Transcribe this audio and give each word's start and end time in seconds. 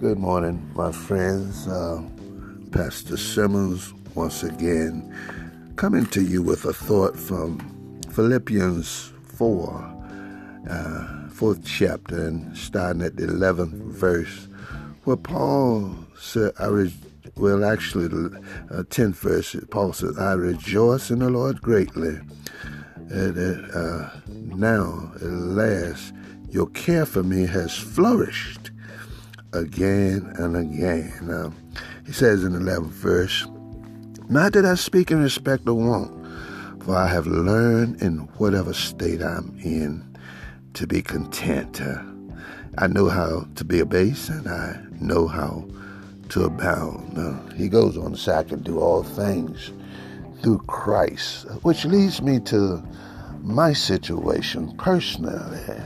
Good 0.00 0.20
morning, 0.20 0.70
my 0.76 0.92
friends. 0.92 1.66
Uh, 1.66 2.00
Pastor 2.70 3.16
Simmons, 3.16 3.92
once 4.14 4.44
again, 4.44 5.12
coming 5.74 6.06
to 6.06 6.22
you 6.22 6.40
with 6.40 6.64
a 6.66 6.72
thought 6.72 7.16
from 7.16 7.58
Philippians 8.12 9.12
4, 9.24 10.64
uh, 10.70 11.28
fourth 11.30 11.64
chapter, 11.64 12.28
and 12.28 12.56
starting 12.56 13.02
at 13.02 13.16
the 13.16 13.26
11th 13.26 13.72
verse, 13.72 14.46
where 15.02 15.16
Paul 15.16 15.96
said, 16.16 16.52
I 16.60 16.66
re- 16.66 16.94
well, 17.34 17.64
actually, 17.64 18.06
the 18.06 18.40
uh, 18.70 18.82
10th 18.84 19.16
verse, 19.16 19.56
Paul 19.68 19.92
says, 19.94 20.16
I 20.16 20.34
rejoice 20.34 21.10
in 21.10 21.18
the 21.18 21.28
Lord 21.28 21.60
greatly. 21.60 22.20
That 23.08 23.70
uh, 23.74 24.20
now, 24.30 25.10
at 25.16 25.22
last, 25.22 26.14
your 26.50 26.68
care 26.68 27.04
for 27.04 27.24
me 27.24 27.46
has 27.46 27.76
flourished 27.76 28.70
again 29.52 30.32
and 30.36 30.56
again. 30.56 31.12
Now, 31.22 31.52
he 32.06 32.12
says 32.12 32.44
in 32.44 32.52
the 32.52 32.58
11th 32.58 32.86
verse, 32.86 33.46
Not 34.28 34.52
that 34.52 34.64
I 34.64 34.74
speak 34.74 35.10
in 35.10 35.22
respect 35.22 35.66
of 35.68 35.76
want, 35.76 36.82
for 36.82 36.96
I 36.96 37.06
have 37.06 37.26
learned 37.26 38.02
in 38.02 38.18
whatever 38.38 38.72
state 38.72 39.22
I'm 39.22 39.58
in 39.62 40.16
to 40.74 40.86
be 40.86 41.02
content. 41.02 41.80
Uh, 41.80 42.02
I 42.76 42.86
know 42.86 43.08
how 43.08 43.46
to 43.56 43.64
be 43.64 43.80
a 43.80 43.86
base 43.86 44.28
and 44.28 44.48
I 44.48 44.80
know 45.00 45.26
how 45.26 45.66
to 46.30 46.44
abound. 46.44 47.16
Now, 47.16 47.40
he 47.56 47.68
goes 47.68 47.96
on 47.96 48.12
to 48.12 48.16
say, 48.16 48.34
I 48.34 48.44
can 48.44 48.62
do 48.62 48.78
all 48.78 49.02
things 49.02 49.72
through 50.42 50.58
Christ, 50.66 51.46
which 51.62 51.84
leads 51.84 52.22
me 52.22 52.38
to 52.40 52.82
my 53.42 53.72
situation 53.72 54.76
personally. 54.76 55.82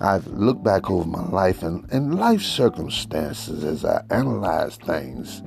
I've 0.00 0.26
looked 0.26 0.62
back 0.62 0.90
over 0.90 1.08
my 1.08 1.26
life 1.28 1.62
and, 1.62 1.90
and 1.90 2.18
life 2.18 2.42
circumstances 2.42 3.64
as 3.64 3.84
I 3.84 4.04
analyze 4.10 4.76
things. 4.76 5.42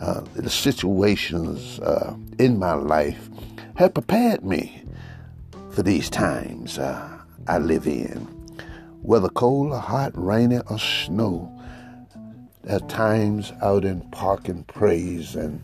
Uh, 0.00 0.20
the 0.34 0.50
situations 0.50 1.80
uh, 1.80 2.14
in 2.38 2.58
my 2.58 2.74
life 2.74 3.30
have 3.76 3.94
prepared 3.94 4.44
me 4.44 4.84
for 5.70 5.82
these 5.82 6.10
times 6.10 6.78
uh, 6.78 7.18
I 7.48 7.58
live 7.58 7.86
in. 7.86 8.26
Whether 9.02 9.28
cold 9.28 9.72
or 9.72 9.78
hot, 9.78 10.12
rainy 10.14 10.58
or 10.68 10.78
snow, 10.78 11.52
at 12.66 12.88
times 12.88 13.52
out 13.62 13.84
in 13.84 14.00
park 14.10 14.48
and 14.48 14.66
praise, 14.66 15.36
and 15.36 15.62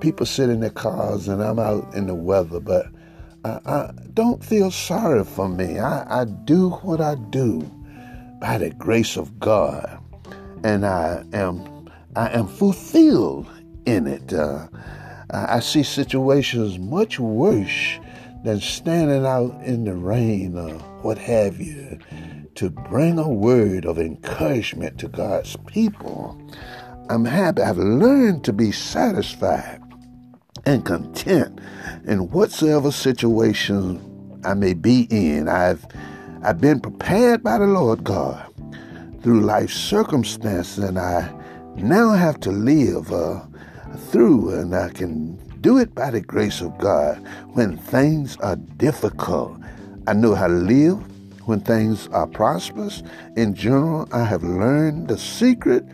people 0.00 0.26
sit 0.26 0.50
in 0.50 0.60
their 0.60 0.70
cars, 0.70 1.26
and 1.26 1.42
I'm 1.42 1.58
out 1.58 1.94
in 1.94 2.06
the 2.06 2.14
weather, 2.14 2.60
but 2.60 2.86
I, 3.44 3.60
I 3.64 3.90
don't 4.14 4.44
feel 4.44 4.70
sorry 4.70 5.24
for 5.24 5.48
me. 5.48 5.78
I, 5.78 6.22
I 6.22 6.24
do 6.24 6.70
what 6.70 7.00
I 7.00 7.14
do 7.14 7.60
by 8.40 8.58
the 8.58 8.70
grace 8.70 9.16
of 9.16 9.38
God, 9.38 10.02
and 10.64 10.84
I 10.84 11.24
am 11.32 11.88
I 12.16 12.30
am 12.30 12.46
fulfilled 12.48 13.46
in 13.86 14.06
it. 14.06 14.32
Uh, 14.32 14.68
I 15.30 15.60
see 15.60 15.82
situations 15.82 16.78
much 16.78 17.20
worse 17.20 17.98
than 18.44 18.60
standing 18.60 19.26
out 19.26 19.60
in 19.62 19.84
the 19.84 19.94
rain 19.94 20.56
or 20.56 20.74
what 21.02 21.18
have 21.18 21.60
you 21.60 21.98
to 22.54 22.70
bring 22.70 23.18
a 23.18 23.28
word 23.28 23.84
of 23.84 23.98
encouragement 23.98 24.98
to 24.98 25.08
God's 25.08 25.56
people. 25.66 26.40
I'm 27.10 27.24
happy. 27.24 27.62
I've 27.62 27.78
learned 27.78 28.44
to 28.44 28.52
be 28.52 28.72
satisfied 28.72 29.80
and 30.68 30.84
content 30.84 31.58
in 32.06 32.30
whatsoever 32.30 32.92
situation 32.92 33.98
I 34.44 34.52
may 34.52 34.74
be 34.74 35.08
in. 35.10 35.48
I've 35.48 35.86
I've 36.42 36.60
been 36.60 36.78
prepared 36.78 37.42
by 37.42 37.56
the 37.56 37.66
Lord 37.66 38.04
God 38.04 38.44
through 39.22 39.40
life 39.40 39.70
circumstances, 39.70 40.84
and 40.84 40.98
I 40.98 41.32
now 41.76 42.10
have 42.10 42.38
to 42.40 42.50
live 42.50 43.10
uh, 43.10 43.40
through, 44.10 44.50
and 44.60 44.74
I 44.76 44.90
can 44.90 45.36
do 45.62 45.78
it 45.78 45.94
by 45.94 46.10
the 46.10 46.20
grace 46.20 46.60
of 46.60 46.76
God 46.76 47.16
when 47.54 47.78
things 47.78 48.36
are 48.36 48.56
difficult. 48.56 49.58
I 50.06 50.12
know 50.12 50.34
how 50.34 50.48
to 50.48 50.54
live 50.54 50.98
when 51.48 51.60
things 51.60 52.08
are 52.08 52.26
prosperous. 52.26 53.02
In 53.36 53.54
general, 53.54 54.06
I 54.12 54.24
have 54.24 54.44
learned 54.44 55.08
the 55.08 55.16
secret 55.16 55.86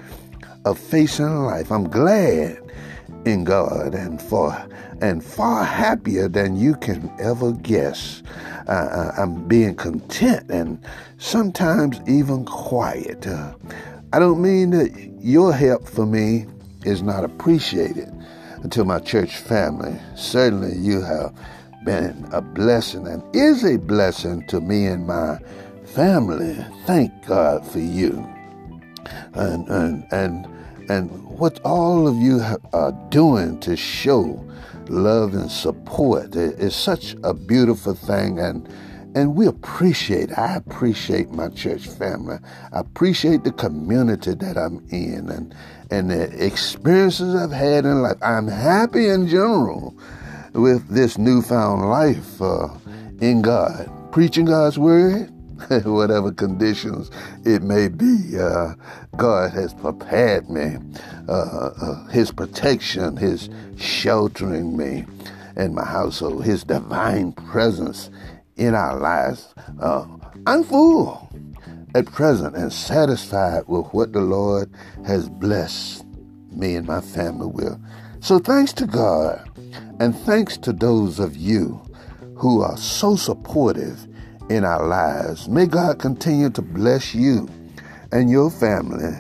of 0.65 0.81
facing 0.81 1.45
life. 1.45 1.71
I'm 1.71 1.89
glad 1.89 2.59
in 3.27 3.45
God 3.45 3.95
and 3.95 4.21
for 4.21 4.57
and 5.01 5.23
far 5.25 5.65
happier 5.65 6.29
than 6.29 6.57
you 6.57 6.75
can 6.77 7.13
ever 7.19 7.53
guess. 7.53 8.23
Uh, 8.69 9.13
I'm 9.19 9.47
being 9.47 9.75
content 9.75 10.51
and 10.51 10.83
sometimes 11.19 12.01
even 12.07 12.45
quiet. 12.45 13.27
Uh, 13.27 13.55
I 14.13 14.19
don't 14.19 14.41
mean 14.41 14.71
that 14.71 14.93
your 15.21 15.53
help 15.53 15.89
for 15.89 16.07
me 16.07 16.47
is 16.85 17.03
not 17.03 17.25
appreciated 17.25 18.13
to 18.71 18.85
my 18.85 18.99
church 19.01 19.37
family. 19.37 19.99
Certainly, 20.17 20.79
you 20.79 21.03
have 21.03 21.35
been 21.85 22.27
a 22.33 22.41
blessing 22.41 23.07
and 23.07 23.23
is 23.35 23.65
a 23.65 23.79
blessing 23.79 24.47
to 24.49 24.61
me 24.61 24.87
and 24.87 25.07
my 25.07 25.39
family. 25.85 26.57
Thank 26.87 27.27
God 27.27 27.67
for 27.67 27.81
you. 27.81 28.27
And 29.35 29.69
and 29.69 30.07
and 30.13 30.47
and 30.89 31.11
what 31.25 31.61
all 31.65 32.07
of 32.07 32.17
you 32.17 32.41
are 32.73 32.93
doing 33.11 33.59
to 33.61 33.77
show 33.77 34.45
love 34.89 35.35
and 35.35 35.51
support 35.51 36.35
is 36.37 36.75
such 36.75 37.17
a 37.23 37.33
beautiful 37.33 37.95
thing 37.95 38.39
and 38.39 38.69
and 39.17 39.37
we 39.37 39.47
appreciate 39.47 40.37
I 40.37 40.57
appreciate 40.57 41.31
my 41.31 41.49
church 41.49 41.87
family. 41.87 42.39
I 42.73 42.81
appreciate 42.81 43.45
the 43.45 43.53
community 43.53 44.35
that 44.35 44.59
I'm 44.59 44.85
in 44.91 45.31
and 45.31 45.55
and 45.91 46.11
the 46.11 46.45
experiences 46.45 47.35
I've 47.35 47.53
had 47.53 47.85
in 47.85 48.03
life. 48.03 48.17
I'm 48.23 48.49
happy 48.49 49.09
in 49.09 49.29
general 49.29 49.97
with 50.53 50.89
this 50.89 51.19
newfound 51.19 51.89
life 51.89 52.41
uh, 52.43 52.69
in 53.21 53.43
God, 53.43 53.91
preaching 54.13 54.47
God's 54.47 54.79
word, 54.79 55.33
whatever 55.85 56.33
conditions 56.33 57.11
it 57.45 57.63
may 57.63 57.89
be. 57.89 58.39
Uh, 58.39 58.75
God 59.17 59.53
has 59.53 59.73
prepared 59.75 60.51
me, 60.51 60.77
uh, 61.29 61.33
uh, 61.33 62.07
His 62.09 62.31
protection, 62.31 63.17
His 63.17 63.49
sheltering 63.77 64.77
me 64.77 65.05
and 65.57 65.75
my 65.75 65.85
household, 65.85 66.45
His 66.45 66.65
divine 66.65 67.33
presence 67.33 68.11
in 68.57 68.75
our 68.75 68.99
lives. 68.99 69.55
Uh, 69.81 70.07
I'm 70.47 70.65
full 70.65 71.31
at 71.95 72.07
present 72.07 72.57
and 72.57 72.73
satisfied 72.73 73.63
with 73.69 73.87
what 73.93 74.13
the 74.13 74.21
Lord 74.21 74.71
has 75.07 75.29
blessed 75.29 76.05
me 76.51 76.75
and 76.75 76.87
my 76.87 77.01
family 77.01 77.47
with. 77.47 77.81
So 78.21 78.39
thanks 78.39 78.73
to 78.75 78.87
God 78.87 79.49
and 80.01 80.17
thanks 80.21 80.57
to 80.59 80.73
those 80.73 81.19
of 81.19 81.37
you 81.37 81.81
who 82.37 82.63
are 82.63 82.77
so 82.77 83.17
supportive 83.17 84.07
in 84.49 84.65
our 84.65 84.87
lives. 84.87 85.49
May 85.49 85.67
God 85.67 85.99
continue 85.99 86.51
to 86.51 86.63
bless 86.63 87.15
you 87.15 87.49
and 88.13 88.31
your 88.31 88.51
family 88.51 89.13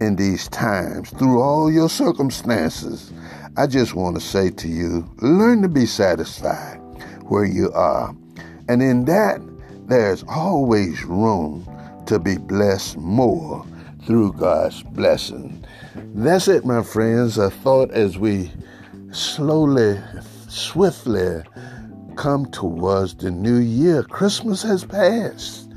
in 0.00 0.16
these 0.16 0.48
times 0.48 1.10
through 1.10 1.40
all 1.40 1.70
your 1.70 1.88
circumstances. 1.88 3.12
I 3.56 3.66
just 3.66 3.94
want 3.94 4.16
to 4.16 4.20
say 4.20 4.50
to 4.50 4.68
you 4.68 5.10
learn 5.20 5.62
to 5.62 5.68
be 5.68 5.86
satisfied 5.86 6.76
where 7.24 7.44
you 7.44 7.72
are. 7.72 8.14
And 8.68 8.82
in 8.82 9.04
that, 9.06 9.40
there's 9.88 10.24
always 10.28 11.04
room 11.04 11.68
to 12.06 12.18
be 12.18 12.36
blessed 12.36 12.98
more 12.98 13.66
through 14.06 14.34
God's 14.34 14.82
blessing. 14.82 15.64
That's 16.14 16.48
it, 16.48 16.64
my 16.64 16.82
friends. 16.82 17.36
A 17.36 17.50
thought 17.50 17.90
as 17.90 18.16
we 18.16 18.52
slowly, 19.10 20.00
swiftly 20.48 21.42
come 22.18 22.50
towards 22.50 23.14
the 23.14 23.30
new 23.30 23.58
year. 23.58 24.02
Christmas 24.02 24.60
has 24.62 24.84
passed 24.84 25.70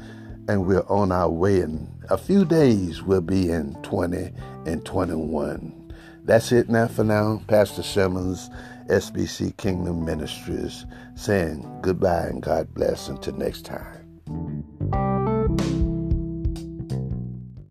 and 0.50 0.66
we're 0.66 0.88
on 0.90 1.12
our 1.12 1.30
way. 1.30 1.62
In 1.62 1.88
a 2.10 2.18
few 2.18 2.46
days, 2.46 3.04
we'll 3.04 3.22
be 3.22 3.52
in 3.52 3.76
20 3.84 4.32
and 4.66 4.84
21. 4.84 5.94
That's 6.24 6.52
it 6.52 6.68
now 6.68 6.88
for 6.88 7.04
now. 7.04 7.44
Pastor 7.48 7.84
Simmons, 7.84 8.50
SBC 8.88 9.56
Kingdom 9.58 10.04
Ministries, 10.04 10.86
saying 11.14 11.64
goodbye 11.84 12.26
and 12.26 12.42
God 12.42 12.74
bless 12.74 13.08
until 13.08 13.36
next 13.36 13.64
time. 13.64 14.81